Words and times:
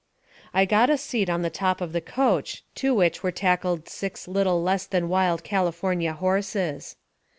I 0.51 0.65
got 0.65 0.89
a 0.89 0.97
seat 0.97 1.29
on 1.29 1.43
the 1.43 1.51
top 1.51 1.79
of 1.79 1.93
the 1.93 2.01
coach, 2.01 2.63
to 2.73 2.95
which 2.95 3.21
were 3.21 3.31
tackled 3.31 3.87
six 3.87 4.27
little 4.27 4.63
less 4.63 4.87
than 4.87 5.09
wild 5.09 5.43
California 5.43 6.13
horses. 6.13 6.95